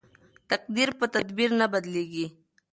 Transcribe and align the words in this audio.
تقدیر 0.49 0.89
په 0.99 1.05
تدبیر 1.13 1.49
نه 1.59 1.65
بدلیږي. 1.73 2.25